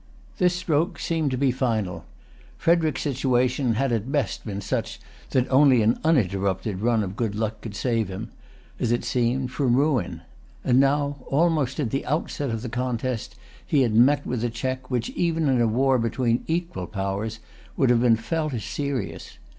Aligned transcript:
This 0.39 0.55
stroke 0.55 0.97
seemed 0.97 1.29
to 1.29 1.37
be 1.37 1.51
final. 1.51 2.05
Frederic's 2.57 3.03
situation 3.03 3.75
had 3.75 3.91
at 3.91 4.11
best 4.11 4.43
been 4.43 4.59
such 4.59 4.99
that 5.29 5.47
only 5.51 5.83
an 5.83 5.99
uninterrupted 6.03 6.81
run 6.81 7.03
of 7.03 7.15
good 7.15 7.35
luck 7.35 7.61
could 7.61 7.75
save 7.75 8.07
him, 8.07 8.31
as 8.79 8.91
it 8.91 9.05
seemed, 9.05 9.51
from 9.51 9.75
ruin. 9.75 10.21
And 10.63 10.79
now, 10.79 11.17
almost 11.27 11.79
in 11.79 11.89
the 11.89 12.03
outset 12.07 12.49
of 12.49 12.63
the 12.63 12.67
contest, 12.69 13.35
he 13.63 13.81
had 13.83 13.93
met 13.93 14.25
with 14.25 14.43
a 14.43 14.49
check 14.49 14.89
which, 14.89 15.11
even 15.11 15.47
in 15.47 15.61
a 15.61 15.67
war 15.67 15.99
between 15.99 16.45
equal 16.47 16.87
powers, 16.87 17.37
would 17.77 17.91
have 17.91 18.01
been 18.01 18.15
felt 18.15 18.55
as 18.55 18.63
serious. 18.63 19.37